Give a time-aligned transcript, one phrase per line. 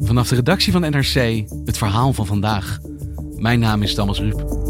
[0.00, 2.78] Vanaf de redactie van NRC het verhaal van vandaag.
[3.36, 4.60] Mijn naam is Thomas Ruip.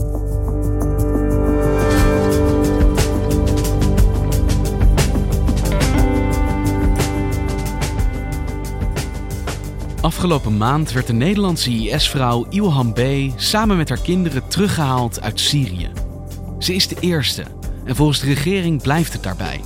[10.00, 13.00] Afgelopen maand werd de Nederlandse IS-vrouw Ilham B.
[13.36, 15.90] samen met haar kinderen teruggehaald uit Syrië.
[16.58, 17.44] Ze is de eerste
[17.84, 19.60] en volgens de regering blijft het daarbij.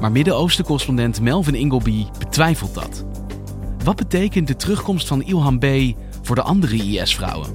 [0.00, 3.04] Maar Midden-Oosten-correspondent Melvin Ingleby betwijfelt dat.
[3.84, 5.66] Wat betekent de terugkomst van Ilham B.
[6.22, 7.48] voor de andere IS-vrouwen?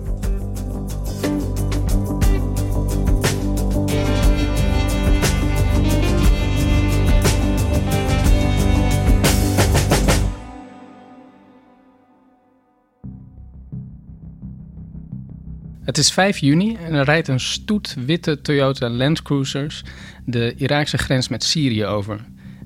[15.82, 19.84] Het is 5 juni en er rijdt een stoet witte Toyota Land Cruisers
[20.26, 22.20] de Iraakse grens met Syrië over.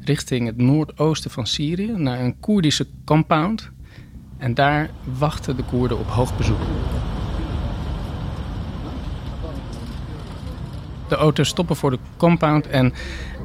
[0.05, 3.71] Richting het noordoosten van Syrië naar een Koerdische compound.
[4.37, 6.59] En daar wachten de Koerden op hoog bezoek.
[11.07, 12.93] De auto's stoppen voor de compound en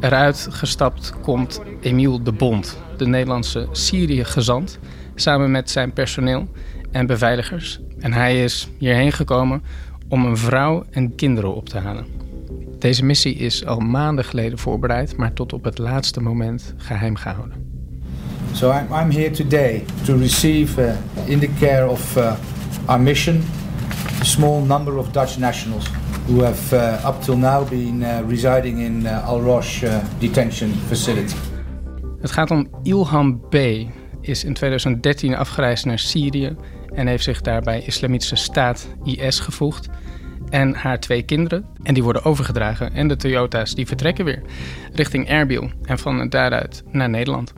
[0.01, 4.79] eruit gestapt komt Emiel de Bond, de Nederlandse Syrië-gezant,
[5.15, 6.49] samen met zijn personeel
[6.91, 7.81] en beveiligers.
[7.99, 9.63] En hij is hierheen gekomen
[10.09, 12.28] om een vrouw en kinderen op te halen.
[12.79, 17.67] Deze missie is al maanden geleden voorbereid, maar tot op het laatste moment geheim gehouden.
[18.53, 20.93] So I'm, I'm here today to receive, uh,
[21.29, 22.33] in the care of uh,
[22.87, 23.43] our mission,
[24.21, 25.91] a small number of Dutch nationals
[26.27, 29.85] who have uh, up till now been residing in Al Rosh
[30.19, 31.35] detention facility.
[32.21, 33.57] Het gaat om Ilham B.
[34.21, 36.57] Is in 2013 afgereisd naar Syrië
[36.95, 39.89] en heeft zich daarbij Islamitische Staat IS gevoegd.
[40.51, 41.67] En haar twee kinderen.
[41.83, 42.93] En die worden overgedragen.
[42.93, 44.43] En de Toyota's die vertrekken weer
[44.93, 45.71] richting Erbil.
[45.83, 47.53] En van daaruit naar Nederland.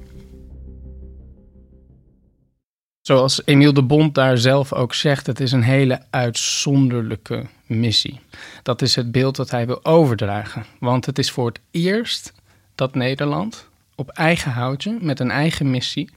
[3.00, 8.20] Zoals Emiel de Bond daar zelf ook zegt, het is een hele uitzonderlijke missie.
[8.62, 10.64] Dat is het beeld dat hij wil overdragen.
[10.78, 12.32] Want het is voor het eerst
[12.74, 16.10] dat Nederland op eigen houtje, met een eigen missie,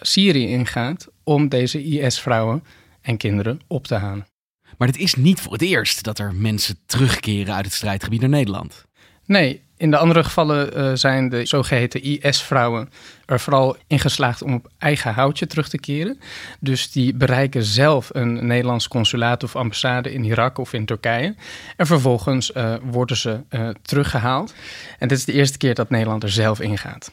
[0.00, 2.64] Syrië ingaat om deze IS-vrouwen
[3.00, 4.31] en kinderen op te halen.
[4.78, 8.28] Maar het is niet voor het eerst dat er mensen terugkeren uit het strijdgebied naar
[8.28, 8.84] Nederland.
[9.26, 12.88] Nee, in de andere gevallen uh, zijn de zogeheten IS-vrouwen
[13.26, 16.20] er vooral in geslaagd om op eigen houtje terug te keren.
[16.60, 21.34] Dus die bereiken zelf een Nederlands consulaat of ambassade in Irak of in Turkije.
[21.76, 24.54] En vervolgens uh, worden ze uh, teruggehaald.
[24.98, 27.12] En dit is de eerste keer dat Nederland er zelf in gaat.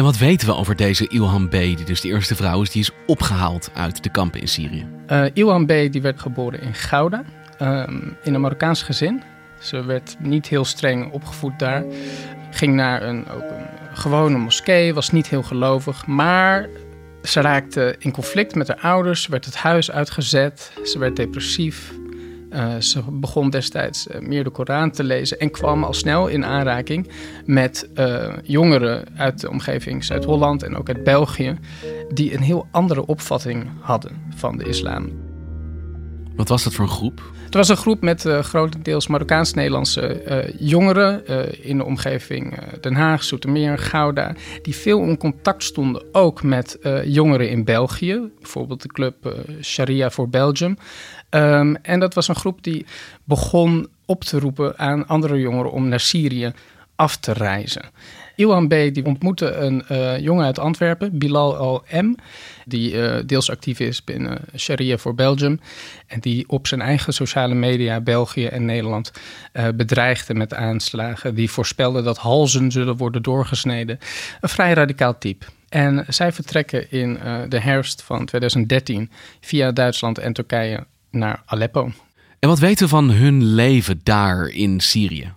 [0.00, 2.82] En wat weten we over deze Ilham B, die dus de eerste vrouw is, die
[2.82, 4.86] is opgehaald uit de kampen in Syrië?
[5.10, 7.24] Uh, Ilham B die werd geboren in Gouda,
[7.62, 9.22] um, in een Marokkaans gezin.
[9.58, 11.84] Ze werd niet heel streng opgevoed daar.
[12.50, 16.06] Ging naar een, ook een gewone moskee, was niet heel gelovig.
[16.06, 16.68] Maar
[17.22, 20.72] ze raakte in conflict met haar ouders, werd het huis uitgezet.
[20.84, 21.92] Ze werd depressief.
[22.52, 26.44] Uh, ze begon destijds uh, meer de Koran te lezen en kwam al snel in
[26.44, 27.10] aanraking
[27.44, 31.58] met uh, jongeren uit de omgeving Zuid-Holland en ook uit België,
[32.08, 35.08] die een heel andere opvatting hadden van de islam.
[36.36, 37.22] Wat was dat voor een groep?
[37.44, 40.22] Het was een groep met grotendeels Marokkaans-Nederlandse
[40.58, 41.26] jongeren
[41.62, 47.50] in de omgeving Den Haag, Zoetermeer, Gouda, die veel in contact stonden ook met jongeren
[47.50, 50.76] in België, bijvoorbeeld de club Sharia voor Belgium.
[51.30, 52.86] Um, en dat was een groep die
[53.24, 56.52] begon op te roepen aan andere jongeren om naar Syrië
[56.96, 57.82] af te reizen.
[58.36, 58.70] Ilham B.
[58.70, 62.14] die ontmoette een uh, jongen uit Antwerpen, Bilal Al-M,
[62.64, 65.60] die uh, deels actief is binnen Sharia voor Belgium
[66.06, 69.12] en die op zijn eigen sociale media België en Nederland
[69.52, 73.98] uh, bedreigde met aanslagen, die voorspelde dat halzen zullen worden doorgesneden.
[74.40, 75.46] Een vrij radicaal type.
[75.68, 77.18] En zij vertrekken in
[77.48, 79.10] de herfst van 2013
[79.40, 81.92] via Duitsland en Turkije naar Aleppo.
[82.38, 85.32] En wat weten we van hun leven daar in Syrië?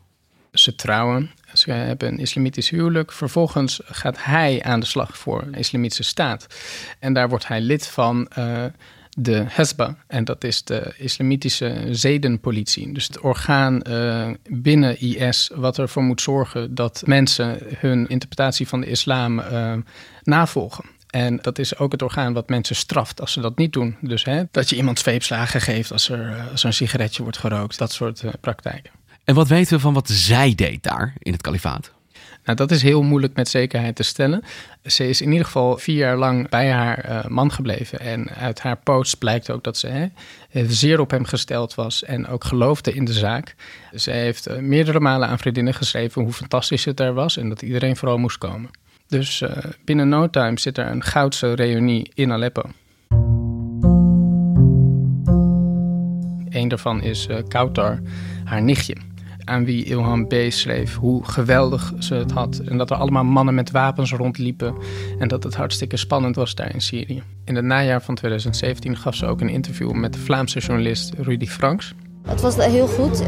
[0.51, 3.11] Ze trouwen, ze hebben een islamitisch huwelijk.
[3.11, 6.47] Vervolgens gaat hij aan de slag voor de islamitische staat.
[6.99, 8.63] En daar wordt hij lid van uh,
[9.17, 9.93] de Hezbollah.
[10.07, 12.93] En dat is de islamitische zedenpolitie.
[12.93, 18.81] Dus het orgaan uh, binnen IS wat ervoor moet zorgen dat mensen hun interpretatie van
[18.81, 19.73] de islam uh,
[20.23, 20.85] navolgen.
[21.13, 23.95] En dat is ook het orgaan wat mensen straft als ze dat niet doen.
[24.01, 27.77] Dus hè, dat je iemand zweepslagen geeft als er, als er een sigaretje wordt gerookt.
[27.77, 28.92] Dat soort uh, praktijken.
[29.24, 31.92] En wat weten we van wat zij deed daar in het kalifaat?
[32.44, 34.44] Nou, dat is heel moeilijk met zekerheid te stellen.
[34.86, 38.00] Ze is in ieder geval vier jaar lang bij haar uh, man gebleven.
[38.00, 40.07] En uit haar posts blijkt ook dat ze hè,
[40.68, 43.56] zeer op hem gesteld was en ook geloofde in de zaak.
[43.95, 47.62] Ze heeft uh, meerdere malen aan vriendinnen geschreven hoe fantastisch het er was en dat
[47.62, 48.69] iedereen vooral moest komen.
[49.13, 49.50] Dus uh,
[49.86, 52.62] binnen no time zit er een goudse reunie in Aleppo.
[56.50, 58.01] Eén daarvan is Kautar,
[58.44, 58.95] haar nichtje
[59.44, 60.33] aan wie Ilham B.
[60.50, 62.57] schreef hoe geweldig ze het had.
[62.57, 64.75] En dat er allemaal mannen met wapens rondliepen.
[65.19, 67.24] En dat het hartstikke spannend was daar in Syrië.
[67.45, 71.48] In het najaar van 2017 gaf ze ook een interview met de Vlaamse journalist Rudy
[71.48, 71.94] Franks.
[72.27, 73.24] Het was heel goed.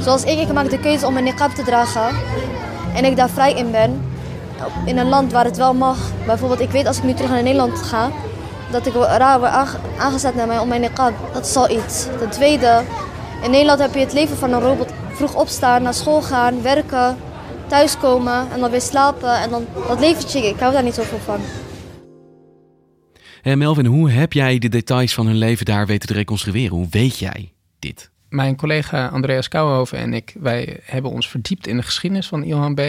[0.00, 2.16] Zoals ik, ik maak de keuze om een niqab te dragen.
[2.94, 4.18] En ik daar vrij in ben.
[4.84, 5.98] In een land waar het wel mag.
[6.26, 8.10] Bijvoorbeeld, ik weet als ik nu terug naar Nederland ga...
[8.70, 9.52] dat ik raar word
[9.98, 11.12] aangezet naar mij om mijn niqab.
[11.32, 12.06] Dat is al iets.
[12.18, 12.82] Ten tweede,
[13.42, 17.16] in Nederland heb je het leven van een robot vroeg opstaan, naar school gaan, werken,
[17.66, 19.40] thuiskomen en dan weer slapen.
[19.40, 21.40] En dan dat leventje, ik hou daar niet zoveel van.
[23.42, 26.76] Hey Melvin, hoe heb jij de details van hun leven daar weten te reconstrueren?
[26.76, 28.10] Hoe weet jij dit?
[28.28, 32.74] Mijn collega Andreas Kouwenhoven en ik, wij hebben ons verdiept in de geschiedenis van Ilhan
[32.74, 32.80] B.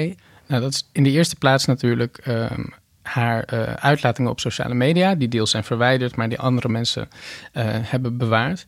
[0.51, 5.15] Nou, dat is in de eerste plaats natuurlijk um, haar uh, uitlatingen op sociale media,
[5.15, 8.65] die deels zijn verwijderd, maar die andere mensen uh, hebben bewaard.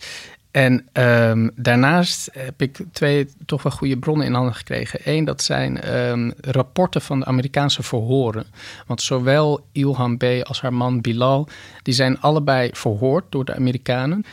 [0.52, 5.00] En um, daarnaast heb ik twee toch wel goede bronnen in handen gekregen.
[5.04, 8.46] Eén, dat zijn um, rapporten van de Amerikaanse verhoren.
[8.88, 10.24] Want zowel Ilhan B.
[10.44, 11.48] als haar man Bilal,
[11.82, 14.26] die zijn allebei verhoord door de Amerikanen.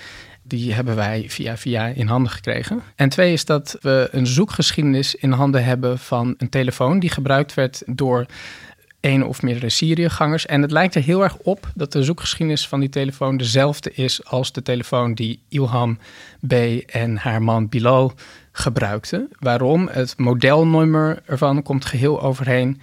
[0.50, 2.82] Die hebben wij via via in handen gekregen.
[2.94, 7.54] En twee is dat we een zoekgeschiedenis in handen hebben van een telefoon die gebruikt
[7.54, 8.26] werd door
[9.00, 10.46] één of meerdere Syriëgangers.
[10.46, 14.24] En het lijkt er heel erg op dat de zoekgeschiedenis van die telefoon dezelfde is
[14.24, 15.98] als de telefoon die Ilham
[16.46, 16.52] B.
[16.86, 18.12] en haar man Bilal
[18.52, 19.28] gebruikten.
[19.38, 19.88] Waarom?
[19.88, 22.80] Het modelnummer ervan komt geheel overheen.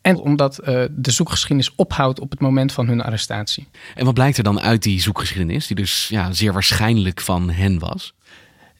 [0.00, 3.68] En omdat uh, de zoekgeschiedenis ophoudt op het moment van hun arrestatie.
[3.94, 7.78] En wat blijkt er dan uit die zoekgeschiedenis, die dus ja, zeer waarschijnlijk van hen
[7.78, 8.14] was?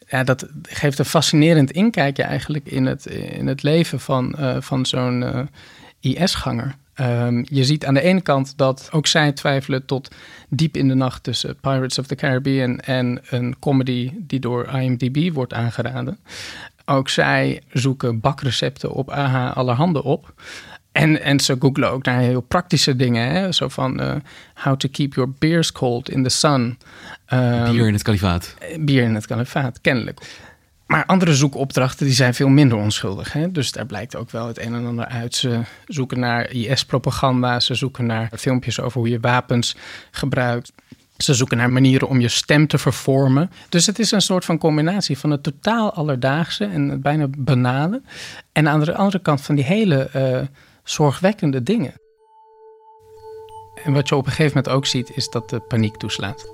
[0.09, 4.87] Ja, dat geeft een fascinerend inkijkje eigenlijk in het, in het leven van, uh, van
[4.87, 5.41] zo'n uh,
[6.01, 6.75] IS-ganger.
[7.01, 10.15] Um, je ziet aan de ene kant dat ook zij twijfelen tot
[10.49, 15.35] diep in de nacht tussen Pirates of the Caribbean en een comedy die door IMDb
[15.35, 16.19] wordt aangeraden.
[16.85, 20.35] Ook zij zoeken bakrecepten op AH allerhande op.
[20.93, 23.29] En, en ze googlen ook naar heel praktische dingen.
[23.31, 23.53] Hè?
[23.53, 24.15] Zo van uh,
[24.55, 26.79] how to keep your beers cold in the sun.
[27.33, 28.55] Um, bier in het kalifaat.
[28.81, 30.21] Bier in het kalifaat, kennelijk.
[30.87, 33.33] Maar andere zoekopdrachten die zijn veel minder onschuldig.
[33.33, 33.53] Hè?
[33.53, 35.35] Dus daar blijkt ook wel het een en ander uit.
[35.35, 39.77] Ze zoeken naar IS-propaganda, ze zoeken naar filmpjes over hoe je wapens
[40.11, 40.73] gebruikt.
[41.17, 43.51] Ze zoeken naar manieren om je stem te vervormen.
[43.69, 48.03] Dus het is een soort van combinatie van het totaal alledaagse en het bijna banale.
[48.53, 50.41] En aan de andere kant van die hele uh,
[50.91, 51.95] zorgwekkende dingen.
[53.85, 56.51] En wat je op een gegeven moment ook ziet, is dat de paniek toeslaat.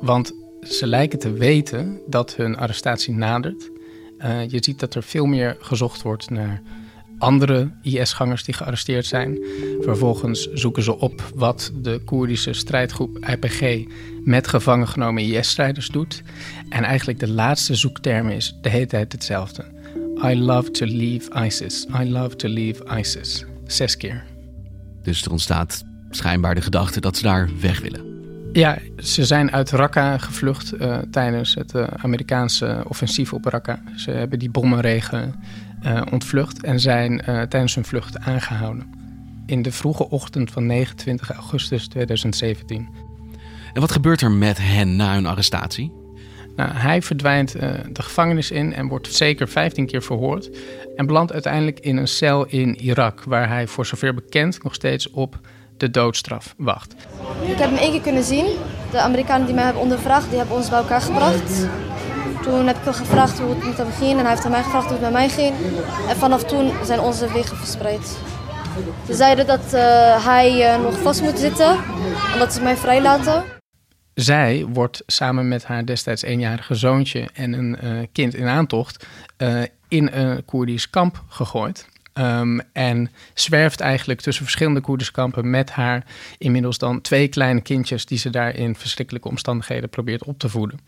[0.00, 3.70] Want ze lijken te weten dat hun arrestatie nadert.
[4.18, 6.62] Uh, je ziet dat er veel meer gezocht wordt naar
[7.18, 9.38] andere IS-gangers die gearresteerd zijn.
[9.80, 13.86] Vervolgens zoeken ze op wat de Koerdische strijdgroep IPG
[14.24, 16.22] met gevangen genomen IS-strijders doet.
[16.68, 19.81] En eigenlijk de laatste zoekterm is de hele tijd hetzelfde.
[20.24, 21.86] I love to leave ISIS.
[22.00, 23.44] I love to leave ISIS.
[23.66, 24.24] Zes keer.
[25.02, 28.10] Dus er ontstaat schijnbaar de gedachte dat ze daar weg willen.
[28.52, 33.82] Ja, ze zijn uit Raqqa gevlucht uh, tijdens het uh, Amerikaanse offensief op Raqqa.
[33.96, 35.34] Ze hebben die bommenregen
[35.84, 38.90] uh, ontvlucht en zijn tijdens hun vlucht aangehouden.
[39.46, 42.88] In de vroege ochtend van 29 augustus 2017.
[43.72, 46.01] En wat gebeurt er met hen na hun arrestatie?
[46.56, 47.52] Nou, hij verdwijnt
[47.92, 50.50] de gevangenis in en wordt zeker 15 keer verhoord.
[50.96, 55.10] En belandt uiteindelijk in een cel in Irak, waar hij voor zover bekend nog steeds
[55.10, 55.40] op
[55.76, 56.94] de doodstraf wacht.
[57.42, 58.46] Ik heb hem één keer kunnen zien.
[58.90, 61.66] De Amerikanen die mij hebben ondervraagd, die hebben ons bij elkaar gebracht.
[62.42, 64.62] Toen heb ik hem gevraagd hoe het met hem ging en hij heeft aan mij
[64.62, 65.54] gevraagd hoe het met mij ging.
[66.08, 68.18] En vanaf toen zijn onze wegen verspreid.
[69.06, 69.80] Ze zeiden dat uh,
[70.26, 71.70] hij uh, nog vast moet zitten
[72.32, 73.60] en dat ze mij vrijlaten.
[74.14, 79.06] Zij wordt samen met haar destijds eenjarige zoontje en een uh, kind in aantocht
[79.88, 81.88] in een Koerdisch kamp gegooid.
[82.12, 86.04] Ehm, en zwerft eigenlijk tussen verschillende Koerdische kampen met haar
[86.38, 90.78] inmiddels dan twee kleine kindjes die ze daar in verschrikkelijke omstandigheden probeert op te voeden.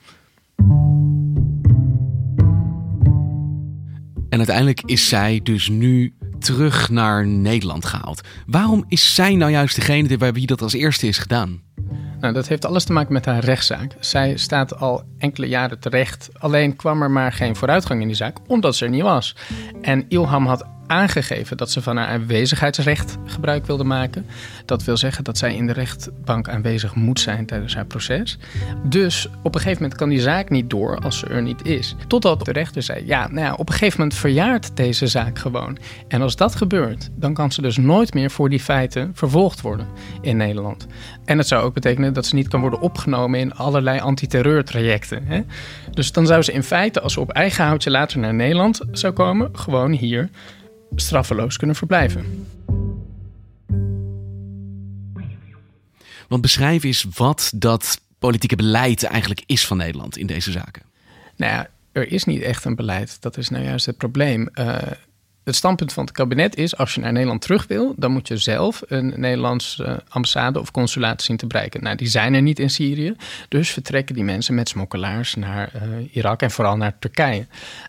[4.28, 8.20] En uiteindelijk is zij dus nu terug naar Nederland gehaald.
[8.46, 11.62] Waarom is zij nou juist degene bij wie dat als eerste is gedaan?
[12.24, 13.92] Nou, dat heeft alles te maken met haar rechtszaak.
[14.00, 16.30] Zij staat al enkele jaren terecht.
[16.38, 19.36] Alleen kwam er maar geen vooruitgang in die zaak, omdat ze er niet was.
[19.82, 24.26] En Ilham had aangegeven dat ze van haar aanwezigheidsrecht gebruik wilde maken.
[24.64, 28.38] Dat wil zeggen dat zij in de rechtbank aanwezig moet zijn tijdens haar proces.
[28.82, 31.94] Dus op een gegeven moment kan die zaak niet door als ze er niet is.
[32.06, 35.78] Totdat de rechter zei: ja, nou ja, op een gegeven moment verjaart deze zaak gewoon.
[36.08, 39.86] En als dat gebeurt, dan kan ze dus nooit meer voor die feiten vervolgd worden
[40.20, 40.86] in Nederland.
[41.24, 45.26] En het zou ook betekenen dat ze niet kan worden opgenomen in allerlei antiterreurtrajecten.
[45.26, 45.40] Hè?
[45.90, 49.12] Dus dan zou ze in feite, als ze op eigen houtje later naar Nederland zou
[49.12, 50.28] komen, gewoon hier
[50.96, 52.46] straffeloos kunnen verblijven.
[56.28, 60.82] Want beschrijf eens wat dat politieke beleid eigenlijk is van Nederland in deze zaken.
[61.36, 63.22] Nou ja, er is niet echt een beleid.
[63.22, 64.48] Dat is nou juist het probleem.
[64.54, 64.78] Uh,
[65.44, 68.36] het standpunt van het kabinet is: als je naar Nederland terug wil, dan moet je
[68.36, 71.82] zelf een Nederlandse ambassade of consulaat zien te bereiken.
[71.82, 73.14] Nou, die zijn er niet in Syrië.
[73.48, 77.46] Dus vertrekken die mensen met smokkelaars naar uh, Irak en vooral naar Turkije.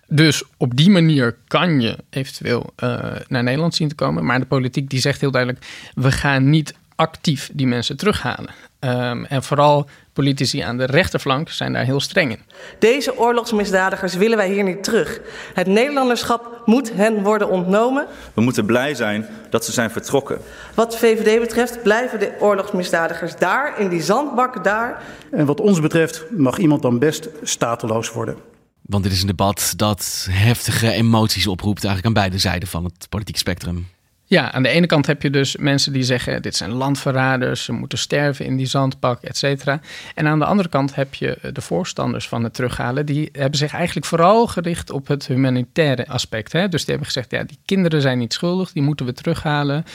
[0.08, 4.26] Dus op die manier kan je eventueel uh, naar Nederland zien te komen.
[4.26, 8.50] Maar de politiek die zegt heel duidelijk: we gaan niet actief die mensen terughalen.
[8.80, 12.40] Um, en vooral politici aan de rechterflank zijn daar heel streng in.
[12.80, 15.20] Deze oorlogsmisdadigers willen wij hier niet terug.
[15.54, 18.08] Het Nederlanderschap moet hen worden ontnomen.
[18.34, 20.40] We moeten blij zijn dat ze zijn vertrokken.
[20.74, 25.04] Wat de VVD betreft blijven de oorlogsmisdadigers daar, in die zandbak daar.
[25.32, 28.36] En wat ons betreft mag iemand dan best stateloos worden.
[28.82, 33.10] Want dit is een debat dat heftige emoties oproept eigenlijk aan beide zijden van het
[33.10, 33.88] politieke spectrum.
[34.28, 37.72] Ja, aan de ene kant heb je dus mensen die zeggen: dit zijn landverraders, ze
[37.72, 39.80] moeten sterven in die zandpak, et cetera.
[40.16, 43.74] En aan de andere kant heb je de voorstanders van het terughalen, die hebben zich
[43.74, 46.52] eigenlijk vooral gericht op het humanitaire aspect.
[46.52, 46.70] Hè?
[46.70, 49.86] Dus die hebben gezegd: ja, die kinderen zijn niet schuldig, die moeten we terughalen.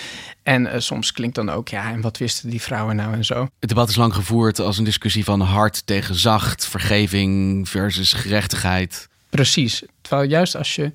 [0.42, 3.48] En uh, soms klinkt dan ook: ja, en wat wisten die vrouwen nou en zo.
[3.60, 9.08] Het debat is lang gevoerd als een discussie van hard tegen zacht, vergeving versus gerechtigheid.
[9.30, 9.82] Precies.
[10.00, 10.92] Terwijl juist als je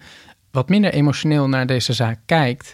[0.52, 2.74] wat minder emotioneel naar deze zaak kijkt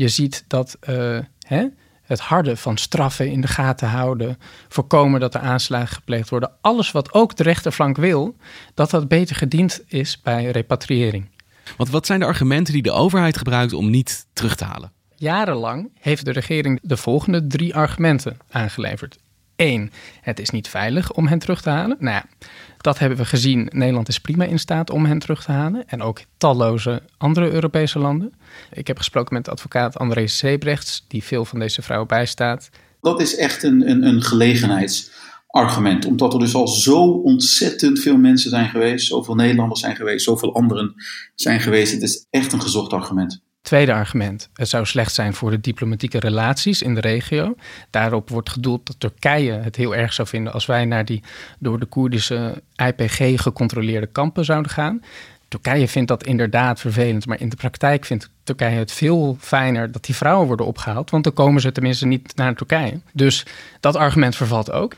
[0.00, 1.66] je ziet dat uh, hè,
[2.02, 4.38] het harde van straffen in de gaten houden,
[4.68, 8.36] voorkomen dat er aanslagen gepleegd worden, alles wat ook de rechterflank wil,
[8.74, 11.30] dat dat beter gediend is bij repatriëring.
[11.76, 14.92] Want wat zijn de argumenten die de overheid gebruikt om niet terug te halen?
[15.14, 19.18] Jarenlang heeft de regering de volgende drie argumenten aangeleverd.
[19.60, 19.90] Eén,
[20.20, 21.96] het is niet veilig om hen terug te halen.
[22.00, 22.46] Nou ja,
[22.78, 23.68] dat hebben we gezien.
[23.72, 25.88] Nederland is prima in staat om hen terug te halen.
[25.88, 28.32] En ook talloze andere Europese landen.
[28.72, 32.70] Ik heb gesproken met advocaat André Sebrechts, die veel van deze vrouwen bijstaat.
[33.00, 36.04] Dat is echt een, een, een gelegenheidsargument.
[36.04, 39.06] Omdat er dus al zo ontzettend veel mensen zijn geweest.
[39.06, 40.24] Zoveel Nederlanders zijn geweest.
[40.24, 40.94] Zoveel anderen
[41.34, 41.92] zijn geweest.
[41.92, 43.42] Het is echt een gezocht argument.
[43.62, 44.48] Tweede argument.
[44.54, 47.54] Het zou slecht zijn voor de diplomatieke relaties in de regio.
[47.90, 51.22] Daarop wordt gedoeld dat Turkije het heel erg zou vinden als wij naar die
[51.58, 55.02] door de Koerdische IPG gecontroleerde kampen zouden gaan.
[55.48, 60.04] Turkije vindt dat inderdaad vervelend, maar in de praktijk vindt Turkije het veel fijner dat
[60.04, 63.00] die vrouwen worden opgehaald, want dan komen ze tenminste niet naar Turkije.
[63.12, 63.46] Dus
[63.80, 64.94] dat argument vervalt ook.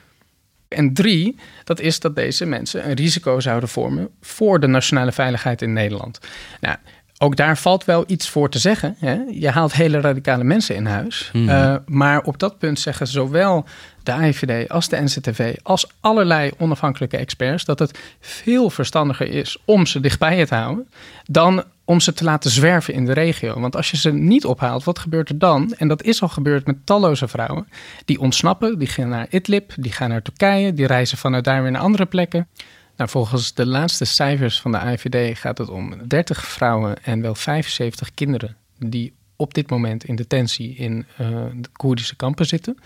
[0.68, 5.62] En drie, dat is dat deze mensen een risico zouden vormen voor de nationale veiligheid
[5.62, 6.18] in Nederland.
[6.60, 6.76] Nou,
[7.22, 8.96] ook daar valt wel iets voor te zeggen.
[8.98, 9.18] Hè?
[9.30, 11.30] Je haalt hele radicale mensen in huis.
[11.32, 11.48] Mhm.
[11.48, 13.64] Eh, maar op dat punt zeggen zowel
[14.02, 19.86] de AIVD als de NCTV, als allerlei onafhankelijke experts, dat het veel verstandiger is om
[19.86, 20.88] ze dichtbij je te houden,
[21.24, 23.60] dan om ze te laten zwerven in de regio.
[23.60, 25.74] Want als je ze niet ophaalt, wat gebeurt er dan?
[25.78, 27.68] En dat is al gebeurd met talloze vrouwen.
[28.04, 31.70] Die ontsnappen, die gaan naar Idlib, die gaan naar Turkije, die reizen vanuit daar weer
[31.70, 32.48] naar andere plekken.
[32.96, 37.34] Nou, volgens de laatste cijfers van de AIVD gaat het om 30 vrouwen en wel
[37.34, 42.78] 75 kinderen die op dit moment in detentie in uh, de Koerdische kampen zitten.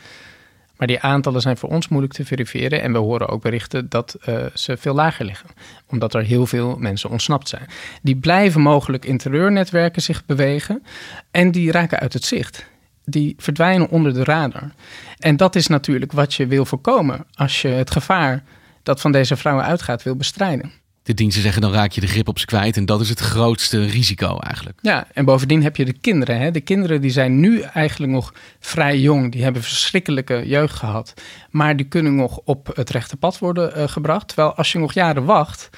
[0.77, 2.83] Maar die aantallen zijn voor ons moeilijk te verifiëren.
[2.83, 5.49] En we horen ook berichten dat uh, ze veel lager liggen.
[5.87, 7.67] Omdat er heel veel mensen ontsnapt zijn.
[8.03, 10.83] Die blijven mogelijk in terreurnetwerken zich bewegen.
[11.31, 12.67] En die raken uit het zicht.
[13.05, 14.71] Die verdwijnen onder de radar.
[15.19, 17.27] En dat is natuurlijk wat je wil voorkomen.
[17.35, 18.45] Als je het gevaar
[18.87, 20.73] dat van deze vrouwen uitgaat wil bestrijden.
[21.03, 23.21] De diensten zeggen dan raak je de grip op ze kwijt en dat is het
[23.21, 24.79] grootste risico eigenlijk.
[24.83, 26.41] Ja, en bovendien heb je de kinderen.
[26.41, 26.51] Hè?
[26.51, 31.15] De kinderen die zijn nu eigenlijk nog vrij jong, die hebben verschrikkelijke jeugd gehad,
[31.51, 34.29] maar die kunnen nog op het rechte pad worden uh, gebracht.
[34.29, 35.71] Terwijl als je nog jaren wacht,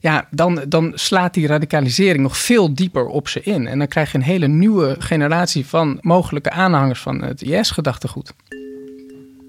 [0.00, 3.66] ja, dan, dan slaat die radicalisering nog veel dieper op ze in.
[3.66, 8.32] En dan krijg je een hele nieuwe generatie van mogelijke aanhangers van het IS-gedachtegoed.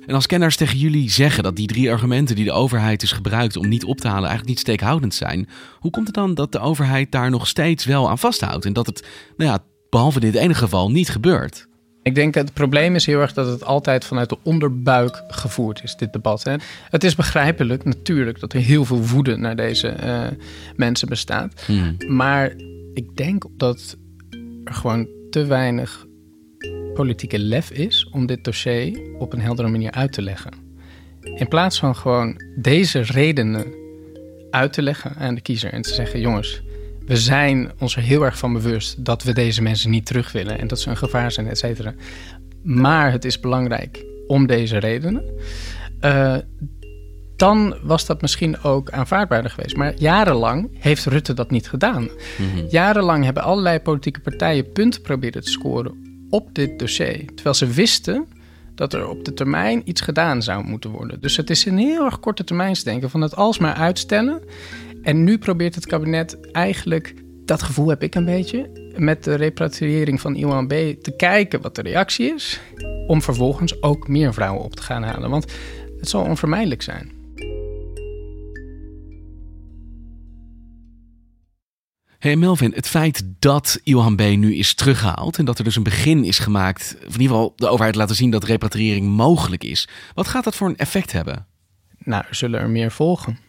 [0.06, 3.58] En als kenners tegen jullie zeggen dat die drie argumenten die de overheid is gebruikt
[3.58, 6.60] om niet op te halen eigenlijk niet steekhoudend zijn, hoe komt het dan dat de
[6.60, 9.08] overheid daar nog steeds wel aan vasthoudt en dat het,
[9.38, 11.68] nou ja, behalve in dit ene geval, niet gebeurt?
[12.06, 15.84] Ik denk dat het probleem is heel erg dat het altijd vanuit de onderbuik gevoerd
[15.84, 16.44] is, dit debat.
[16.44, 16.56] Hè.
[16.90, 20.28] Het is begrijpelijk natuurlijk dat er heel veel woede naar deze uh,
[20.76, 21.64] mensen bestaat.
[21.66, 21.96] Hmm.
[22.08, 22.54] Maar
[22.94, 23.98] ik denk dat
[24.64, 26.06] er gewoon te weinig
[26.96, 30.52] politieke lef is om dit dossier op een heldere manier uit te leggen.
[31.22, 33.66] In plaats van gewoon deze redenen
[34.50, 36.62] uit te leggen aan de kiezer en te zeggen: jongens,
[37.06, 40.60] we zijn ons er heel erg van bewust dat we deze mensen niet terug willen
[40.60, 41.94] en dat ze een gevaar zijn, et cetera.
[42.64, 45.24] Maar het is belangrijk om deze redenen.
[46.02, 46.38] Uh,
[47.36, 49.76] dan was dat misschien ook aanvaardbaarder geweest.
[49.76, 52.10] Maar jarenlang heeft Rutte dat niet gedaan.
[52.38, 52.66] Mhm.
[52.70, 57.26] Jarenlang hebben allerlei politieke partijen punten proberen te scoren op dit dossier.
[57.26, 58.28] Terwijl ze wisten
[58.74, 61.22] dat er op de termijn iets gedaan zou moeten worden.
[61.22, 64.42] Dus het is een heel erg korte termijnsdenken van het alsmaar uitstellen.
[65.02, 67.14] En nu probeert het kabinet eigenlijk,
[67.46, 70.72] dat gevoel heb ik een beetje, met de repatriëring van Iwan B.
[71.02, 72.62] te kijken wat de reactie is.
[73.08, 75.30] Om vervolgens ook meer vrouwen op te gaan halen.
[75.30, 75.54] Want
[76.00, 77.15] het zal onvermijdelijk zijn.
[82.26, 84.20] Hey Melvin, het feit dat Ilhan B.
[84.22, 87.54] nu is teruggehaald en dat er dus een begin is gemaakt, of in ieder geval
[87.56, 91.46] de overheid laten zien dat repatriëring mogelijk is, wat gaat dat voor een effect hebben?
[91.98, 93.40] Nou, er zullen er meer volgen.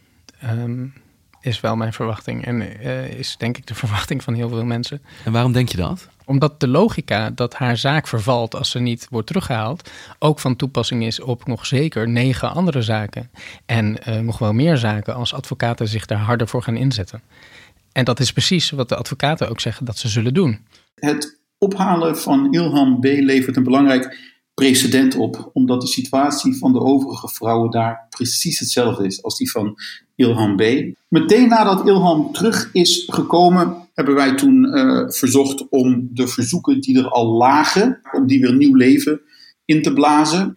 [0.44, 0.92] Um,
[1.40, 5.02] is wel mijn verwachting en uh, is denk ik de verwachting van heel veel mensen.
[5.24, 6.08] En waarom denk je dat?
[6.24, 11.04] Omdat de logica dat haar zaak vervalt als ze niet wordt teruggehaald, ook van toepassing
[11.04, 13.30] is op nog zeker negen andere zaken.
[13.66, 17.22] En uh, nog wel meer zaken als advocaten zich daar harder voor gaan inzetten.
[17.96, 20.58] En dat is precies wat de advocaten ook zeggen dat ze zullen doen.
[20.94, 23.04] Het ophalen van Ilham B.
[23.04, 24.18] levert een belangrijk
[24.54, 29.50] precedent op, omdat de situatie van de overige vrouwen daar precies hetzelfde is als die
[29.50, 29.74] van
[30.14, 30.62] Ilham B.
[31.08, 36.98] Meteen nadat Ilham terug is gekomen, hebben wij toen uh, verzocht om de verzoeken die
[36.98, 39.20] er al lagen, om die weer nieuw leven
[39.64, 40.56] in te blazen.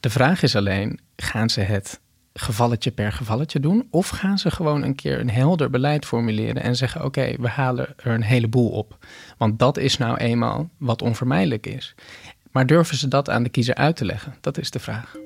[0.00, 2.00] De vraag is alleen, gaan ze het
[2.38, 3.86] gevalletje per gevalletje doen?
[3.90, 7.94] Of gaan ze gewoon een keer een helder beleid formuleren en zeggen: oké, we halen
[7.96, 9.06] er een heleboel op?
[9.36, 11.94] Want dat is nou eenmaal wat onvermijdelijk is.
[12.52, 14.34] Maar durven ze dat aan de kiezer uit te leggen?
[14.40, 15.16] Dat is de vraag.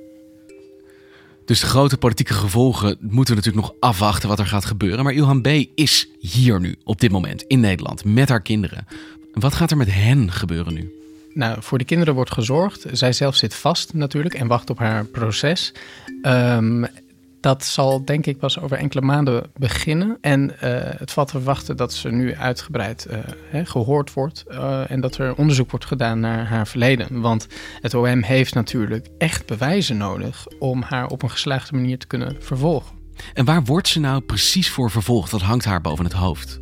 [1.45, 5.05] Dus de grote politieke gevolgen moeten we natuurlijk nog afwachten wat er gaat gebeuren.
[5.05, 5.47] Maar Ilhan B.
[5.75, 8.87] is hier nu, op dit moment, in Nederland, met haar kinderen.
[9.33, 10.93] Wat gaat er met hen gebeuren nu?
[11.35, 12.87] Nou, voor de kinderen wordt gezorgd.
[12.93, 15.73] Zij zelf zit vast natuurlijk en wacht op haar proces.
[16.23, 16.87] Um,
[17.43, 20.19] dat zal denk ik pas over enkele maanden beginnen.
[20.21, 23.19] En uh, het valt te verwachten dat ze nu uitgebreid uh,
[23.51, 24.45] hè, gehoord wordt.
[24.51, 27.21] Uh, en dat er onderzoek wordt gedaan naar haar verleden.
[27.21, 27.47] Want
[27.81, 32.37] het OM heeft natuurlijk echt bewijzen nodig om haar op een geslaagde manier te kunnen
[32.41, 32.97] vervolgen.
[33.35, 35.31] En waar wordt ze nou precies voor vervolgd?
[35.31, 36.61] Dat hangt haar boven het hoofd.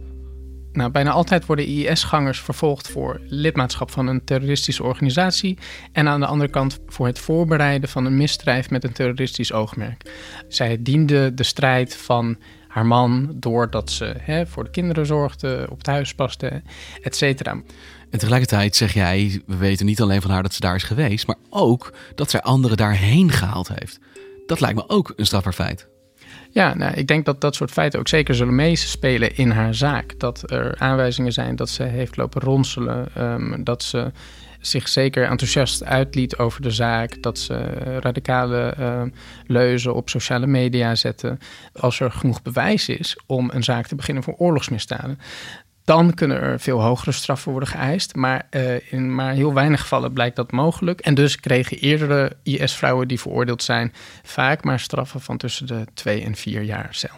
[0.72, 5.58] Nou, bijna altijd worden IS-gangers vervolgd voor lidmaatschap van een terroristische organisatie
[5.92, 10.12] en aan de andere kant voor het voorbereiden van een misdrijf met een terroristisch oogmerk.
[10.48, 12.36] Zij diende de strijd van
[12.68, 16.62] haar man doordat ze hè, voor de kinderen zorgde, op het huis paste,
[17.02, 17.52] et cetera.
[18.10, 21.26] En tegelijkertijd zeg jij, we weten niet alleen van haar dat ze daar is geweest,
[21.26, 23.98] maar ook dat zij anderen daarheen gehaald heeft.
[24.46, 25.89] Dat lijkt me ook een strafbaar feit.
[26.52, 30.18] Ja, nou, ik denk dat dat soort feiten ook zeker zullen meespelen in haar zaak.
[30.18, 34.12] Dat er aanwijzingen zijn dat ze heeft lopen ronselen, um, dat ze
[34.60, 37.54] zich zeker enthousiast uitliet over de zaak, dat ze
[38.00, 39.02] radicale uh,
[39.46, 41.38] leuzen op sociale media zette.
[41.72, 45.18] Als er genoeg bewijs is om een zaak te beginnen voor oorlogsmisdaden,
[45.90, 48.14] dan kunnen er veel hogere straffen worden geëist.
[48.14, 51.00] Maar uh, in maar heel weinig gevallen blijkt dat mogelijk.
[51.00, 56.22] En dus kregen eerdere IS-vrouwen die veroordeeld zijn vaak maar straffen van tussen de twee
[56.24, 57.14] en vier jaar cel.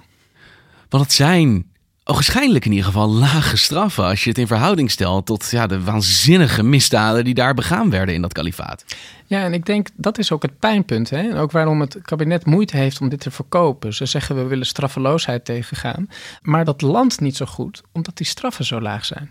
[0.89, 1.72] Want het zijn
[2.05, 5.83] waarschijnlijk in ieder geval lage straffen als je het in verhouding stelt tot ja, de
[5.83, 8.85] waanzinnige misdaden die daar begaan werden in dat kalifaat.
[9.27, 11.11] Ja, en ik denk dat is ook het pijnpunt.
[11.11, 11.31] Hè?
[11.31, 13.95] En ook waarom het kabinet moeite heeft om dit te verkopen.
[13.95, 16.09] Ze zeggen we willen straffeloosheid tegengaan.
[16.43, 19.31] Maar dat landt niet zo goed, omdat die straffen zo laag zijn.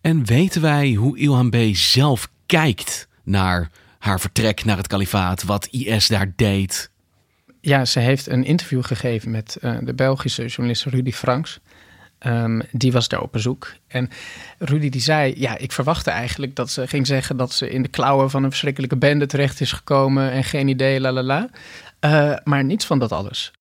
[0.00, 1.56] En weten wij hoe Ilhan B.
[1.72, 6.90] zelf kijkt naar haar vertrek naar het kalifaat, wat IS daar deed?
[7.66, 11.60] Ja, ze heeft een interview gegeven met uh, de Belgische journalist Rudy Franks.
[12.26, 13.72] Um, die was daar op bezoek.
[13.86, 14.10] En
[14.58, 17.88] Rudy die zei, ja, ik verwachtte eigenlijk dat ze ging zeggen dat ze in de
[17.88, 21.48] klauwen van een verschrikkelijke bende terecht is gekomen en geen idee, la la la.
[22.00, 23.52] Uh, maar niets van dat alles.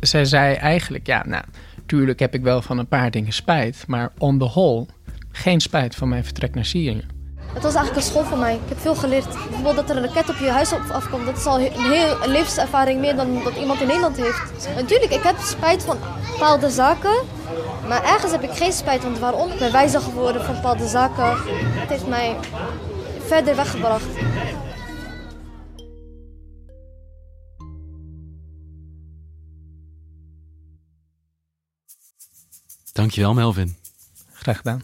[0.00, 1.44] zij zei eigenlijk, ja, nou,
[1.86, 4.86] tuurlijk heb ik wel van een paar dingen spijt, maar on the whole
[5.30, 7.06] geen spijt van mijn vertrek naar Syrië.
[7.54, 8.54] Het was eigenlijk een school voor mij.
[8.54, 9.32] Ik heb veel geleerd.
[9.32, 11.26] Bijvoorbeeld dat er een raket op je huis afkomt.
[11.26, 14.74] Dat is al een heel levenservaring meer dan dat iemand in Nederland heeft.
[14.74, 15.98] Natuurlijk, ik heb spijt van
[16.32, 17.24] bepaalde zaken.
[17.88, 19.02] Maar ergens heb ik geen spijt.
[19.02, 19.50] Want waarom?
[19.50, 21.36] Ik ben wijzer geworden van bepaalde zaken.
[21.80, 22.36] Het heeft mij
[23.26, 24.06] verder weggebracht.
[32.92, 33.76] Dankjewel Melvin.
[34.32, 34.80] Graag gedaan.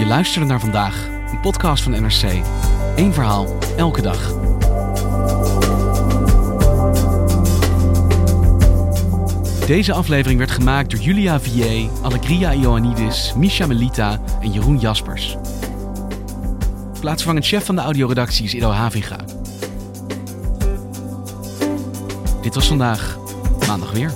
[0.00, 2.42] Je luisterde naar vandaag, een podcast van NRC.
[2.96, 4.34] Eén verhaal, elke dag.
[9.66, 15.36] Deze aflevering werd gemaakt door Julia Vier, Allegria Ioannidis, Misha Melita en Jeroen Jaspers.
[17.00, 19.18] Plaatsvangend chef van de audioredactie is Ido Havinga.
[22.42, 23.18] Dit was vandaag,
[23.66, 24.12] maandag weer.